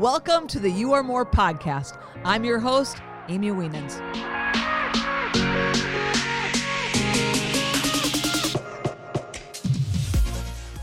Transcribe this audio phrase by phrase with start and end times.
[0.00, 2.00] Welcome to the You Are More podcast.
[2.24, 4.00] I'm your host, Amy Wienans.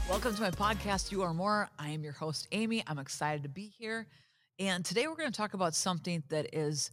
[0.07, 1.67] Welcome to my podcast, You Are More.
[1.79, 2.83] I am your host, Amy.
[2.85, 4.05] I'm excited to be here.
[4.59, 6.91] And today we're going to talk about something that is,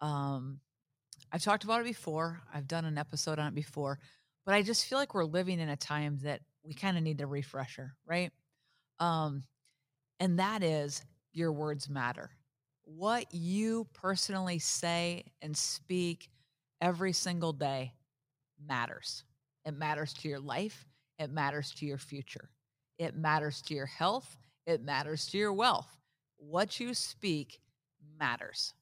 [0.00, 0.60] um,
[1.30, 3.98] I've talked about it before, I've done an episode on it before,
[4.46, 7.20] but I just feel like we're living in a time that we kind of need
[7.20, 8.32] a refresher, right?
[8.98, 9.42] Um,
[10.18, 11.02] and that is
[11.36, 12.30] your words matter.
[12.84, 16.30] What you personally say and speak
[16.80, 17.92] every single day
[18.66, 19.24] matters.
[19.64, 20.86] It matters to your life,
[21.18, 22.48] it matters to your future,
[22.98, 24.36] it matters to your health,
[24.66, 25.88] it matters to your wealth.
[26.38, 27.60] What you speak
[28.18, 28.74] matters.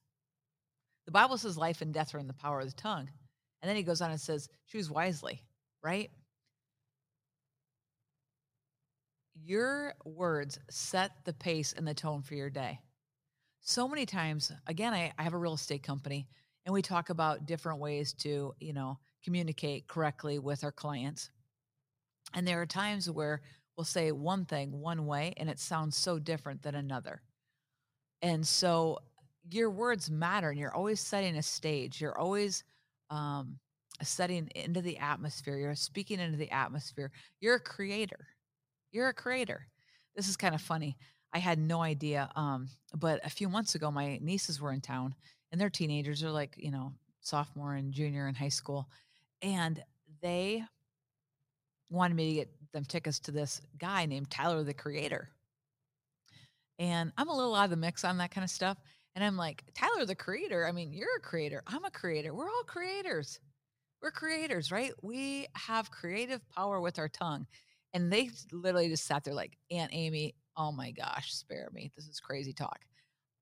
[1.05, 3.09] The Bible says life and death are in the power of the tongue.
[3.61, 5.41] And then he goes on and says, choose wisely,
[5.83, 6.11] right?
[9.43, 12.79] Your words set the pace and the tone for your day.
[13.61, 16.27] So many times, again, I, I have a real estate company
[16.65, 21.29] and we talk about different ways to, you know, communicate correctly with our clients.
[22.33, 23.41] And there are times where
[23.75, 27.21] we'll say one thing one way and it sounds so different than another.
[28.21, 28.99] And so
[29.51, 32.01] your words matter and you're always setting a stage.
[32.01, 32.63] You're always
[33.09, 33.59] um,
[34.01, 35.57] setting into the atmosphere.
[35.57, 37.11] You're speaking into the atmosphere.
[37.41, 38.27] You're a creator.
[38.95, 39.67] You're a creator.
[40.15, 40.95] This is kind of funny.
[41.33, 42.29] I had no idea.
[42.37, 45.13] Um, but a few months ago, my nieces were in town
[45.51, 46.21] and they're teenagers.
[46.21, 48.87] They're like, you know, sophomore and junior in high school.
[49.41, 49.83] And
[50.21, 50.63] they
[51.89, 55.27] wanted me to get them tickets to this guy named Tyler the Creator.
[56.79, 58.77] And I'm a little out of the mix on that kind of stuff.
[59.13, 61.63] And I'm like, Tyler the Creator, I mean, you're a creator.
[61.67, 62.33] I'm a creator.
[62.33, 63.41] We're all creators.
[64.01, 64.93] We're creators, right?
[65.01, 67.45] We have creative power with our tongue.
[67.95, 71.91] And they literally just sat there like, Aunt Amy, oh my gosh, spare me.
[71.95, 72.81] This is crazy talk.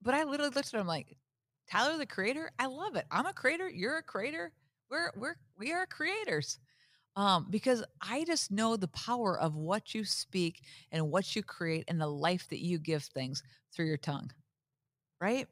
[0.03, 1.17] But I literally looked at him like,
[1.69, 3.05] Tyler the creator, I love it.
[3.09, 4.51] I'm a creator, you're a creator.
[4.91, 6.59] We're we're we are creators.
[7.15, 10.61] Um, because I just know the power of what you speak
[10.91, 13.41] and what you create and the life that you give things
[13.73, 14.29] through your tongue.
[15.19, 15.47] Right?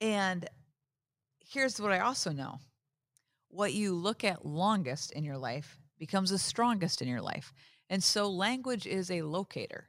[0.00, 0.48] And
[1.38, 2.58] here's what I also know.
[3.50, 7.52] What you look at longest in your life becomes the strongest in your life.
[7.88, 9.88] And so language is a locator.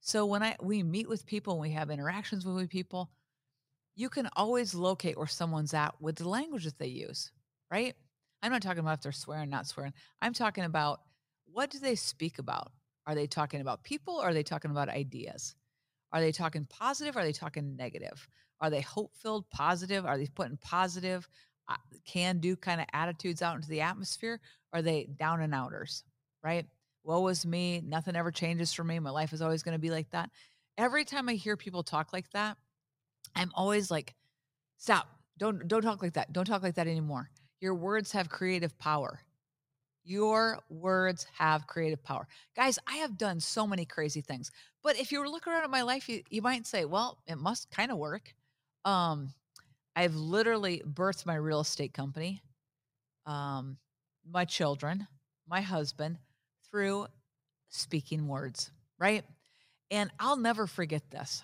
[0.00, 3.10] So when I we meet with people, and we have interactions with people,
[3.94, 7.32] you can always locate where someone's at with the language that they use,
[7.70, 7.94] right?
[8.42, 9.94] I'm not talking about if they're swearing, not swearing.
[10.20, 11.00] I'm talking about
[11.46, 12.72] what do they speak about?
[13.06, 15.54] Are they talking about people or are they talking about ideas?
[16.12, 17.16] Are they talking positive?
[17.16, 18.28] Are they talking negative?
[18.60, 20.04] Are they hope filled, positive?
[20.04, 21.28] Are they putting positive,
[21.68, 24.40] uh, can do kind of attitudes out into the atmosphere?
[24.76, 26.04] Are they down and outers,
[26.42, 26.66] right?
[27.02, 27.82] Woe was me.
[27.84, 28.98] Nothing ever changes for me.
[28.98, 30.30] My life is always going to be like that.
[30.76, 32.58] Every time I hear people talk like that,
[33.34, 34.14] I'm always like,
[34.76, 35.08] stop.
[35.38, 36.32] Don't don't talk like that.
[36.32, 37.30] Don't talk like that anymore.
[37.60, 39.20] Your words have creative power.
[40.04, 42.28] Your words have creative power.
[42.54, 44.50] Guys, I have done so many crazy things.
[44.82, 47.38] But if you were looking around at my life, you, you might say, well, it
[47.38, 48.32] must kind of work.
[48.84, 49.32] Um,
[49.96, 52.40] I've literally birthed my real estate company.
[53.26, 53.78] Um,
[54.30, 55.06] my children,
[55.48, 56.18] my husband,
[56.70, 57.06] through
[57.68, 59.24] speaking words, right?
[59.90, 61.42] And I'll never forget this.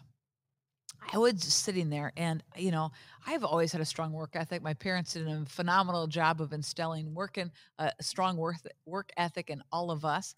[1.13, 2.93] I was sitting there, and you know,
[3.27, 4.63] I've always had a strong work ethic.
[4.63, 8.57] My parents did a phenomenal job of instilling working a uh, strong work
[8.87, 10.35] work ethic in all of us,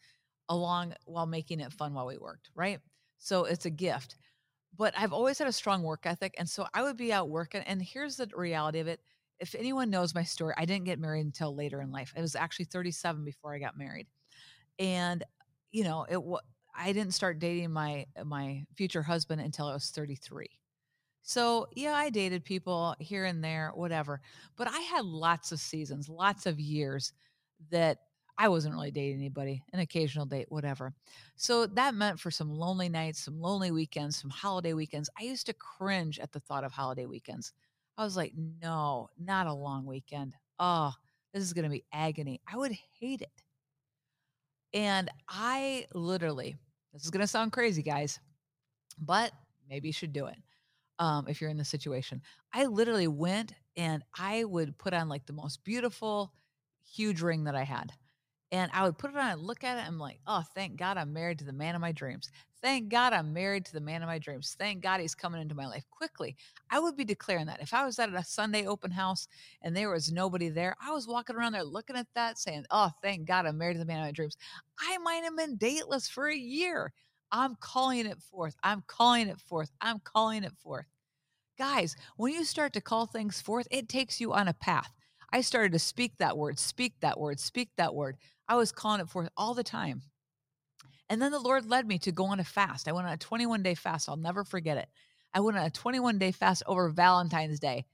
[0.49, 2.51] along while making it fun while we worked.
[2.55, 2.81] Right,
[3.19, 4.17] so it's a gift.
[4.77, 7.63] But I've always had a strong work ethic, and so I would be out working.
[7.63, 9.01] And here's the reality of it:
[9.41, 12.13] if anyone knows my story, I didn't get married until later in life.
[12.17, 14.07] It was actually 37 before I got married.
[14.79, 15.25] And
[15.73, 16.43] you know, it was
[16.77, 20.47] I didn't start dating my my future husband until I was 33.
[21.23, 24.21] So, yeah, I dated people here and there, whatever.
[24.57, 27.15] But I had lots of seasons, lots of years
[27.71, 27.99] that
[28.37, 30.93] I wasn't really dating anybody, an occasional date, whatever.
[31.37, 35.09] So that meant for some lonely nights, some lonely weekends, some holiday weekends.
[35.19, 37.53] I used to cringe at the thought of holiday weekends.
[37.97, 38.33] I was like,
[38.63, 40.35] no, not a long weekend.
[40.59, 40.93] Oh,
[41.33, 42.41] this is going to be agony.
[42.51, 43.43] I would hate it.
[44.73, 46.57] And I literally,
[46.93, 48.19] this is going to sound crazy, guys,
[48.99, 49.33] but
[49.69, 50.37] maybe you should do it
[50.99, 52.21] um, if you're in the situation.
[52.53, 56.33] I literally went and I would put on like the most beautiful,
[56.85, 57.93] huge ring that I had.
[58.55, 59.85] And I would put it on and look at it.
[59.85, 62.31] I'm like, oh, thank God I'm married to the man of my dreams.
[62.63, 64.55] Thank God I'm married to the man of my dreams.
[64.57, 66.37] Thank God he's coming into my life quickly.
[66.71, 67.61] I would be declaring that.
[67.61, 69.27] If I was at a Sunday open house
[69.63, 72.91] and there was nobody there, I was walking around there looking at that saying, oh,
[73.03, 74.37] thank God I'm married to the man of my dreams.
[74.79, 76.93] I might have been dateless for a year.
[77.33, 78.55] I'm calling it forth.
[78.63, 79.73] I'm calling it forth.
[79.81, 80.87] I'm calling it forth.
[81.59, 84.93] Guys, when you start to call things forth, it takes you on a path.
[85.33, 88.17] I started to speak that word, speak that word, speak that word.
[88.49, 90.03] I was calling it forth all the time.
[91.09, 92.89] And then the Lord led me to go on a fast.
[92.89, 94.09] I went on a 21 day fast.
[94.09, 94.89] I'll never forget it.
[95.33, 97.85] I went on a 21 day fast over Valentine's Day.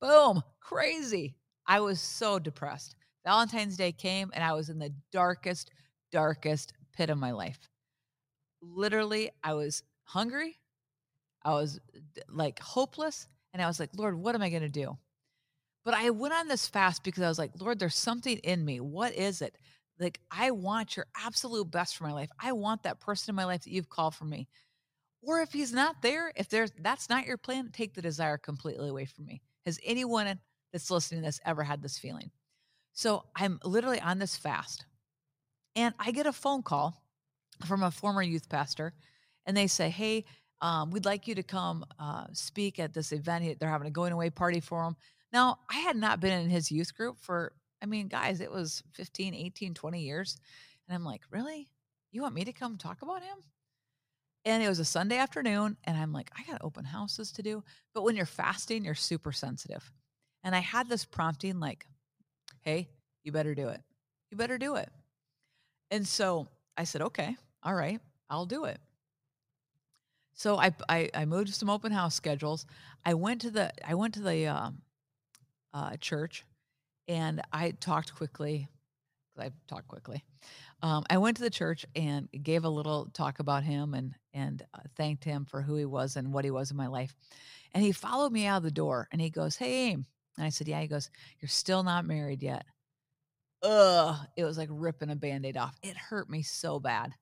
[0.00, 1.36] Boom, crazy.
[1.66, 2.96] I was so depressed.
[3.24, 5.70] Valentine's Day came and I was in the darkest,
[6.12, 7.58] darkest pit of my life.
[8.62, 10.58] Literally, I was hungry.
[11.42, 11.80] I was
[12.28, 13.28] like hopeless.
[13.52, 14.96] And I was like, Lord, what am I going to do?
[15.84, 18.80] But I went on this fast because I was like, Lord, there's something in me.
[18.80, 19.56] What is it?
[19.98, 22.30] Like, I want your absolute best for my life.
[22.40, 24.48] I want that person in my life that you've called for me.
[25.22, 28.88] Or if he's not there, if there's that's not your plan, take the desire completely
[28.88, 29.40] away from me.
[29.64, 30.38] Has anyone
[30.72, 32.30] that's listening to this ever had this feeling?
[32.92, 34.84] So I'm literally on this fast,
[35.74, 37.02] and I get a phone call
[37.64, 38.92] from a former youth pastor,
[39.46, 40.26] and they say, "Hey,
[40.60, 43.58] um, we'd like you to come uh, speak at this event.
[43.58, 44.96] They're having a going away party for him."
[45.32, 47.52] Now, I had not been in his youth group for,
[47.84, 50.38] I mean, guys, it was 15, 18, 20 years.
[50.88, 51.68] And I'm like, really?
[52.12, 53.36] You want me to come talk about him?
[54.46, 55.76] And it was a Sunday afternoon.
[55.84, 57.62] And I'm like, I got open houses to do.
[57.92, 59.92] But when you're fasting, you're super sensitive.
[60.42, 61.86] And I had this prompting like,
[62.62, 62.88] hey,
[63.22, 63.82] you better do it.
[64.30, 64.88] You better do it.
[65.90, 66.48] And so
[66.78, 68.00] I said, okay, all right,
[68.30, 68.80] I'll do it.
[70.32, 72.64] So I, I, I moved some open house schedules.
[73.04, 74.78] I went to the I went to the um,
[75.74, 76.46] uh, church,
[77.08, 78.68] and I talked quickly.
[79.38, 80.24] I talked quickly.
[80.82, 84.62] Um, I went to the church and gave a little talk about him and and
[84.74, 87.14] uh, thanked him for who he was and what he was in my life.
[87.72, 90.06] And he followed me out of the door and he goes, "Hey, Aim."
[90.36, 91.10] And I said, "Yeah." He goes,
[91.40, 92.64] "You're still not married yet."
[93.62, 94.26] Ugh!
[94.36, 95.74] It was like ripping a band-aid off.
[95.82, 97.14] It hurt me so bad.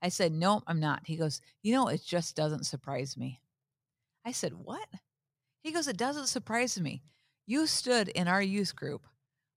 [0.00, 3.40] I said, "No, I'm not." He goes, "You know, it just doesn't surprise me."
[4.24, 4.88] I said, "What?"
[5.62, 7.02] He goes, "It doesn't surprise me.
[7.46, 9.06] You stood in our youth group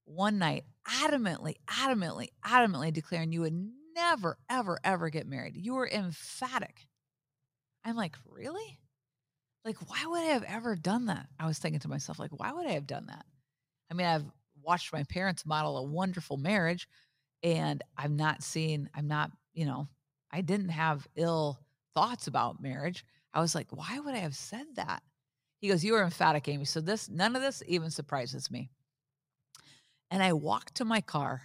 [0.06, 5.56] one night, adamantly, adamantly, adamantly declaring you would never, ever, ever get married.
[5.56, 6.86] You were emphatic.
[7.84, 8.78] I'm like, really?
[9.64, 11.26] Like, why would I have ever done that?
[11.38, 13.26] I was thinking to myself, like, why would I have done that?
[13.90, 14.24] I mean, I've
[14.62, 16.88] watched my parents model a wonderful marriage,
[17.42, 19.88] and I'm not seeing, I'm not, you know,
[20.30, 21.58] I didn't have ill
[21.94, 23.04] thoughts about marriage.
[23.34, 25.02] I was like, why would I have said that?
[25.58, 26.64] He goes, You are emphatic, Amy.
[26.64, 28.70] So this none of this even surprises me.
[30.10, 31.42] And I walked to my car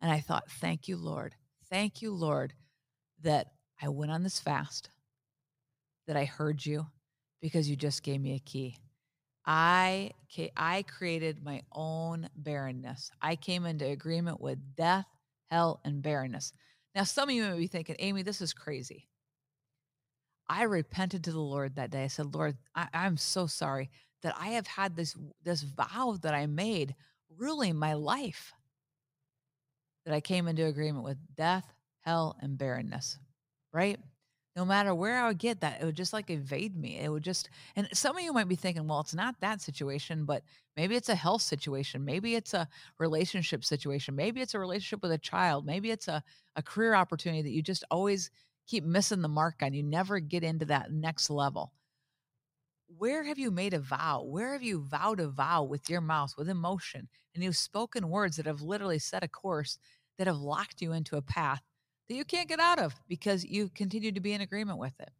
[0.00, 1.34] and I thought, Thank you, Lord.
[1.68, 2.54] Thank you, Lord,
[3.22, 3.48] that
[3.80, 4.90] I went on this fast,
[6.06, 6.86] that I heard you
[7.40, 8.76] because you just gave me a key.
[9.44, 10.10] I
[10.56, 13.10] I created my own barrenness.
[13.22, 15.06] I came into agreement with death,
[15.50, 16.52] hell, and barrenness.
[16.94, 19.06] Now, some of you may be thinking, Amy, this is crazy.
[20.48, 22.04] I repented to the Lord that day.
[22.04, 23.90] I said, Lord, I, I'm so sorry
[24.22, 25.14] that I have had this
[25.44, 26.94] this vow that I made
[27.36, 28.52] ruling my life.
[30.04, 33.18] That I came into agreement with death, hell, and barrenness.
[33.72, 33.98] Right?
[34.54, 36.98] No matter where I would get that, it would just like evade me.
[36.98, 40.24] It would just, and some of you might be thinking, well, it's not that situation,
[40.24, 40.42] but
[40.76, 42.04] maybe it's a health situation.
[42.04, 42.66] Maybe it's a
[42.98, 44.16] relationship situation.
[44.16, 45.66] Maybe it's a relationship with a child.
[45.66, 46.22] Maybe it's a,
[46.54, 48.30] a career opportunity that you just always
[48.66, 49.74] keep missing the mark on.
[49.74, 51.72] You never get into that next level.
[52.88, 54.22] Where have you made a vow?
[54.22, 58.36] Where have you vowed a vow with your mouth, with emotion, and you've spoken words
[58.36, 59.78] that have literally set a course
[60.18, 61.62] that have locked you into a path
[62.08, 65.10] that you can't get out of because you continue to be in agreement with it?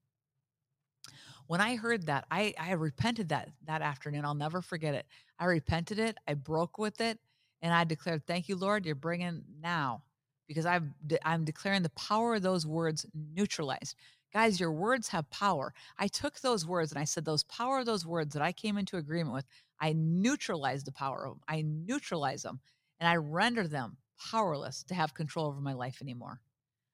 [1.46, 4.25] When I heard that, I, I repented that that afternoon.
[4.25, 5.06] I'll never forget it.
[5.38, 6.16] I repented it.
[6.26, 7.18] I broke with it,
[7.62, 8.85] and I declared, "Thank you, Lord.
[8.87, 10.02] You're bringing now
[10.49, 10.94] because I'm
[11.25, 13.96] I'm declaring the power of those words neutralized.
[14.37, 15.73] Guys, your words have power.
[15.99, 18.76] I took those words and I said those power of those words that I came
[18.76, 19.47] into agreement with,
[19.81, 21.40] I neutralize the power of them.
[21.49, 22.61] I neutralize them
[23.00, 23.97] and I render them
[24.31, 26.38] powerless to have control over my life anymore.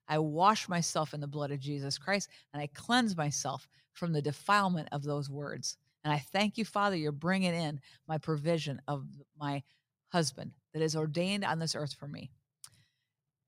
[0.07, 4.23] I wash myself in the blood of Jesus Christ and I cleanse myself from the
[4.23, 5.79] defilement of those words.
[6.05, 9.05] And I thank you, Father, you're bringing in my provision of
[9.37, 9.65] my
[10.13, 12.31] husband that is ordained on this earth for me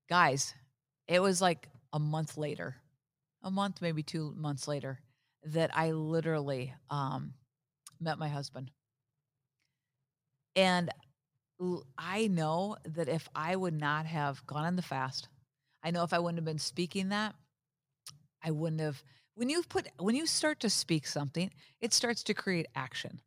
[0.09, 0.53] guys,
[1.07, 2.75] it was like a month later,
[3.45, 4.99] a month, maybe two months later,
[5.43, 7.33] that I literally um,
[8.01, 8.71] met my husband.
[10.55, 10.89] And
[11.97, 15.29] I know that if I would not have gone on the fast,
[15.83, 17.35] I know if I wouldn't have been speaking that,
[18.43, 19.01] I wouldn't have.
[19.35, 23.21] When you put, when you start to speak something, it starts to create action.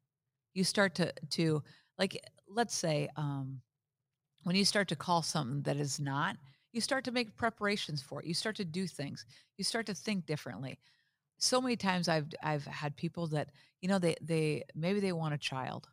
[0.55, 1.63] You start to, to
[1.99, 3.61] like, let's say, um,
[4.45, 6.37] when you start to call something that is not,
[6.79, 8.27] you start to make preparations for it.
[8.27, 9.27] You start to do things.
[9.57, 10.79] You start to think differently.
[11.39, 13.49] So many times I've I've had people that,
[13.81, 15.89] you know, they they maybe they want a child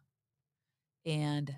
[1.03, 1.51] and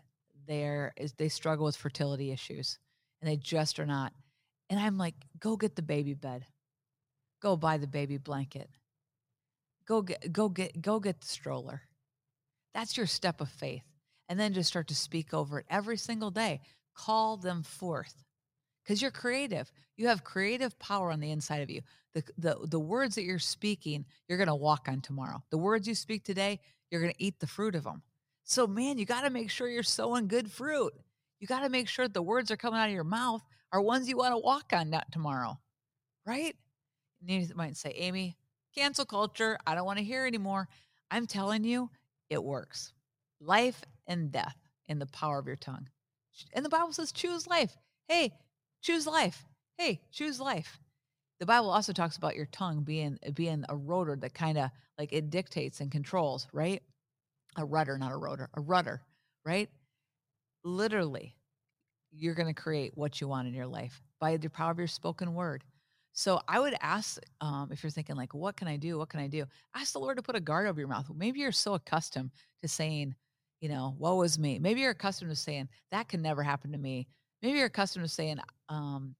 [0.47, 2.79] they're they struggle with fertility issues
[3.19, 4.13] and they just are not.
[4.69, 6.45] And I'm like, go get the baby bed.
[7.41, 8.69] Go buy the baby blanket.
[9.85, 11.81] Go get go get go get the stroller.
[12.73, 13.83] That's your step of faith.
[14.29, 16.61] And then just start to speak over it every single day.
[16.95, 18.23] Call them forth.
[18.87, 19.69] Because you're creative.
[19.97, 21.81] You have creative power on the inside of you.
[22.13, 25.43] The, the, the words that you're speaking, you're going to walk on tomorrow.
[25.49, 28.01] The words you speak today, you're going to eat the fruit of them.
[28.45, 30.93] So, man, you got to make sure you're sowing good fruit.
[31.41, 34.07] You got to make sure the words are coming out of your mouth are ones
[34.07, 35.59] you want to walk on not tomorrow,
[36.25, 36.55] right?
[37.21, 38.37] And you might say, Amy,
[38.73, 39.57] cancel culture.
[39.67, 40.69] I don't want to hear anymore.
[41.11, 41.89] I'm telling you,
[42.29, 42.93] it works.
[43.41, 44.55] Life and death
[44.87, 45.89] in the power of your tongue.
[46.53, 47.75] And the Bible says, choose life.
[48.07, 48.31] Hey,
[48.81, 49.45] choose life.
[49.77, 50.79] Hey, choose life.
[51.39, 55.13] The Bible also talks about your tongue being being a rotor that kind of like
[55.13, 56.81] it dictates and controls, right?
[57.57, 59.01] A rudder, not a rotor, a rudder,
[59.45, 59.69] right?
[60.63, 61.35] Literally,
[62.11, 64.87] you're going to create what you want in your life by the power of your
[64.87, 65.63] spoken word.
[66.13, 68.97] So I would ask um, if you're thinking like, what can I do?
[68.97, 69.45] What can I do?
[69.75, 71.05] Ask the Lord to put a guard over your mouth.
[71.15, 72.31] Maybe you're so accustomed
[72.63, 73.13] to saying,
[73.61, 74.57] you know, woe is me.
[74.57, 77.07] Maybe you're accustomed to saying that can never happen to me.
[77.47, 79.15] Maybe you're accustomed to saying, um,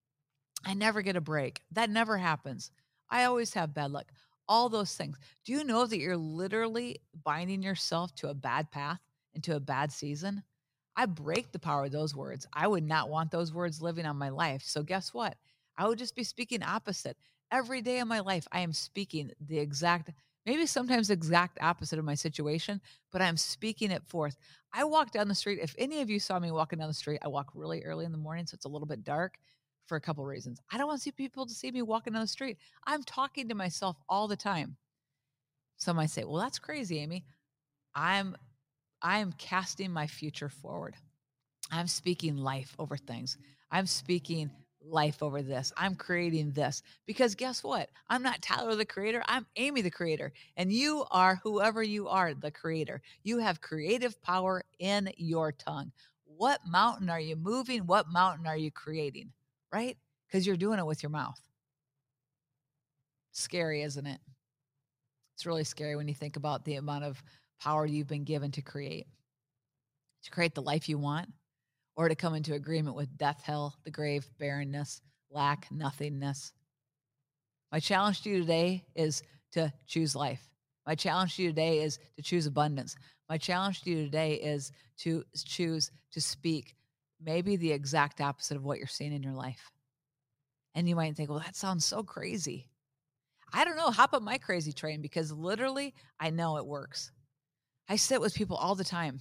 [0.66, 1.62] I never get a break.
[1.72, 2.72] That never happens.
[3.10, 4.08] I always have bad luck.
[4.50, 5.18] All those things.
[5.46, 9.00] Do you know that you're literally binding yourself to a bad path,
[9.34, 10.44] into a bad season?
[10.98, 12.46] I break the power of those words.
[12.52, 14.64] I would not want those words living on my life.
[14.66, 15.38] So, guess what?
[15.78, 17.16] I would just be speaking opposite.
[17.50, 20.10] Every day of my life, I am speaking the exact,
[20.48, 24.38] maybe sometimes the exact opposite of my situation, but I'm speaking it forth.
[24.74, 25.60] I walk down the street.
[25.62, 28.14] If any of you saw me walking down the street, I walk really early in
[28.14, 29.38] the morning, so it's a little bit dark
[29.88, 30.60] for a couple reasons.
[30.72, 32.58] I don't want to see people to see me walking down the street.
[32.88, 34.78] I'm talking to myself all the time.
[35.78, 37.26] Some might say, "Well, that's crazy, Amy."
[37.94, 38.36] I'm
[39.02, 40.96] I'm casting my future forward.
[41.72, 43.38] I'm speaking life over things.
[43.70, 44.50] I'm speaking
[44.90, 45.72] life over this.
[45.78, 47.90] I'm creating this because guess what?
[48.10, 49.24] I'm not Tyler the creator.
[49.28, 50.32] I'm Amy the creator.
[50.56, 53.02] And you are whoever you are, the creator.
[53.24, 55.92] You have creative power in your tongue.
[56.26, 57.86] What mountain are you moving?
[57.86, 59.32] What mountain are you creating?
[59.72, 59.98] Right?
[60.28, 61.40] Because you're doing it with your mouth.
[63.32, 64.20] Scary, isn't it?
[65.36, 67.22] It's really scary when you think about the amount of
[67.60, 69.08] power you've been given to create,
[70.24, 71.30] to create the life you want
[71.98, 75.02] or to come into agreement with death, hell, the grave, barrenness,
[75.32, 76.54] lack, nothingness.
[77.72, 79.24] My challenge to you today is
[79.54, 80.48] to choose life.
[80.86, 82.96] My challenge to you today is to choose abundance.
[83.28, 86.76] My challenge to you today is to choose to speak
[87.22, 89.72] maybe the exact opposite of what you're seeing in your life.
[90.76, 92.70] And you might think, well, that sounds so crazy.
[93.52, 93.90] I don't know.
[93.90, 97.12] Hop on my crazy train because literally I know it works.
[97.90, 99.20] I sit with people all the time.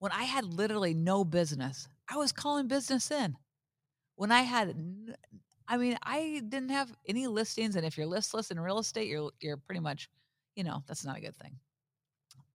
[0.00, 3.36] When I had literally no business, I was calling business in
[4.16, 4.74] when I had,
[5.68, 7.76] I mean, I didn't have any listings.
[7.76, 10.08] And if you're listless in real estate, you're, you're pretty much,
[10.54, 11.56] you know, that's not a good thing.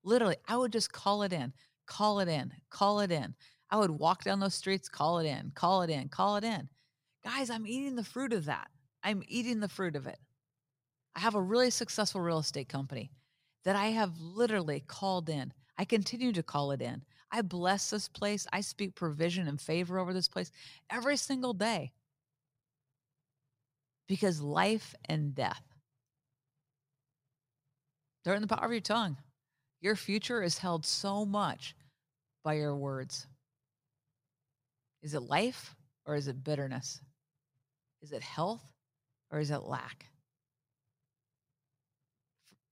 [0.03, 1.53] Literally, I would just call it in,
[1.86, 3.36] call it in, call it in.
[3.70, 6.67] I would walk down those streets, call it in, call it in, call it in.
[7.24, 8.67] Guys, I'm eating the fruit of that.
[9.03, 10.17] I'm eating the fruit of it.
[11.15, 13.12] I have a really successful real estate company
[13.63, 15.53] that I have literally called in.
[15.77, 17.03] I continue to call it in.
[17.31, 18.45] I bless this place.
[18.51, 20.51] I speak provision and favor over this place
[20.89, 21.91] every single day.
[24.07, 25.63] Because life and death,
[28.23, 29.17] they're in the power of your tongue.
[29.79, 31.75] Your future is held so much
[32.43, 33.25] by your words.
[35.01, 37.00] Is it life or is it bitterness?
[38.01, 38.61] Is it health
[39.31, 40.05] or is it lack?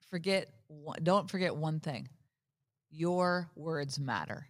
[0.10, 0.50] Forget,
[1.04, 2.10] don't forget one thing
[2.90, 4.48] your words matter.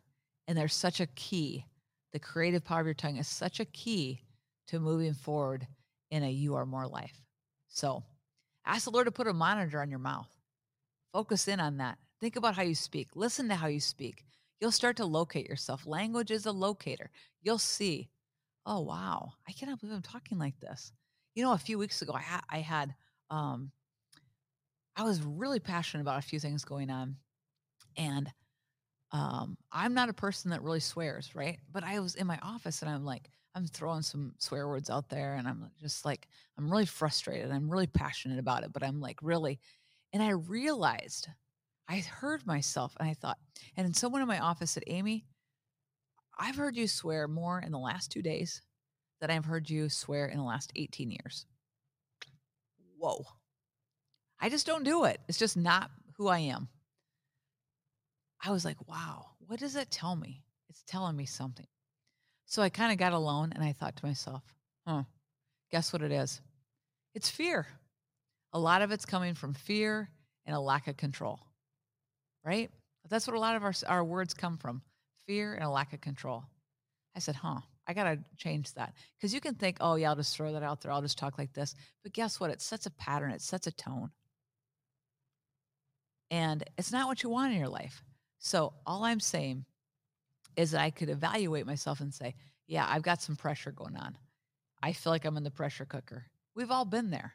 [0.47, 1.65] And there's such a key.
[2.13, 4.21] The creative power of your tongue is such a key
[4.67, 5.67] to moving forward
[6.11, 7.21] in a you are more life.
[7.67, 8.03] So
[8.65, 10.27] ask the Lord to put a monitor on your mouth.
[11.13, 11.97] Focus in on that.
[12.19, 13.09] Think about how you speak.
[13.15, 14.25] Listen to how you speak.
[14.59, 15.87] You'll start to locate yourself.
[15.87, 17.09] Language is a locator.
[17.41, 18.09] You'll see,
[18.65, 20.91] oh, wow, I cannot believe I'm talking like this.
[21.33, 22.93] You know, a few weeks ago, I, ha- I had,
[23.29, 23.71] um,
[24.97, 27.15] I was really passionate about a few things going on.
[27.99, 28.31] And
[29.11, 31.59] um, I'm not a person that really swears, right?
[31.71, 35.09] But I was in my office and I'm like, I'm throwing some swear words out
[35.09, 36.27] there and I'm just like,
[36.57, 37.51] I'm really frustrated.
[37.51, 39.59] I'm really passionate about it, but I'm like, really.
[40.13, 41.27] And I realized
[41.89, 43.37] I heard myself and I thought,
[43.75, 45.25] and someone in my office said, Amy,
[46.37, 48.61] I've heard you swear more in the last two days
[49.19, 51.45] than I've heard you swear in the last 18 years.
[52.97, 53.25] Whoa.
[54.39, 55.19] I just don't do it.
[55.27, 56.69] It's just not who I am.
[58.41, 60.43] I was like, wow, what does it tell me?
[60.69, 61.67] It's telling me something.
[62.45, 64.43] So I kind of got alone and I thought to myself,
[64.87, 65.03] huh,
[65.71, 66.41] guess what it is?
[67.13, 67.67] It's fear.
[68.53, 70.09] A lot of it's coming from fear
[70.45, 71.39] and a lack of control,
[72.43, 72.71] right?
[73.09, 74.81] That's what a lot of our, our words come from
[75.27, 76.43] fear and a lack of control.
[77.15, 78.93] I said, huh, I got to change that.
[79.17, 80.91] Because you can think, oh, yeah, I'll just throw that out there.
[80.91, 81.75] I'll just talk like this.
[82.03, 82.51] But guess what?
[82.51, 84.11] It sets a pattern, it sets a tone.
[86.31, 88.03] And it's not what you want in your life.
[88.39, 89.65] So all I'm saying
[90.55, 92.35] is that I could evaluate myself and say,
[92.67, 94.17] yeah, I've got some pressure going on.
[94.81, 96.25] I feel like I'm in the pressure cooker.
[96.55, 97.33] We've all been there.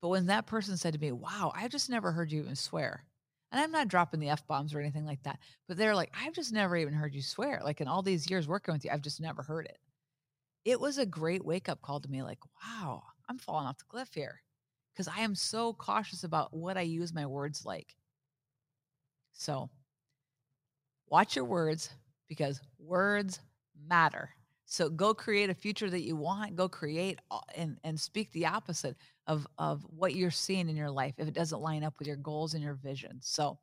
[0.00, 3.04] But when that person said to me, wow, I've just never heard you even swear.
[3.52, 5.38] And I'm not dropping the F bombs or anything like that.
[5.68, 7.60] But they're like, I've just never even heard you swear.
[7.62, 9.78] Like in all these years working with you, I've just never heard it.
[10.64, 13.84] It was a great wake up call to me like, wow, I'm falling off the
[13.84, 14.40] cliff here
[14.92, 17.94] because I am so cautious about what I use my words like.
[19.32, 19.70] So
[21.12, 21.90] watch your words
[22.26, 23.38] because words
[23.86, 24.30] matter.
[24.64, 26.56] So go create a future that you want.
[26.56, 27.18] Go create
[27.54, 31.34] and, and speak the opposite of, of what you're seeing in your life if it
[31.34, 33.18] doesn't line up with your goals and your vision.
[33.20, 33.58] So,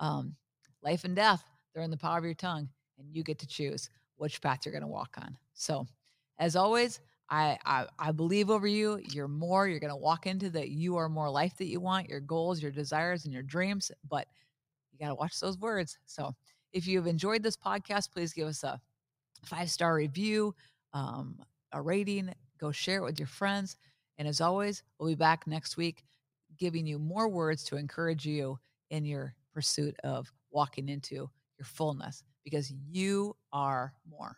[0.00, 0.34] um,
[0.82, 3.88] life and death, they're in the power of your tongue, and you get to choose
[4.16, 5.38] which path you're going to walk on.
[5.54, 5.86] So,
[6.40, 6.98] as always,
[7.30, 9.00] I, I, I believe over you.
[9.12, 9.68] You're more.
[9.68, 10.70] You're going to walk into that.
[10.70, 13.92] You are more life that you want, your goals, your desires, and your dreams.
[14.08, 14.26] But
[14.90, 15.96] you got to watch those words.
[16.06, 16.34] So,
[16.72, 18.80] if you've enjoyed this podcast, please give us a
[19.44, 20.54] five star review,
[20.92, 21.38] um,
[21.72, 22.32] a rating.
[22.58, 23.76] Go share it with your friends.
[24.18, 26.04] And as always, we'll be back next week
[26.58, 28.58] giving you more words to encourage you
[28.90, 31.14] in your pursuit of walking into
[31.58, 34.36] your fullness because you are more.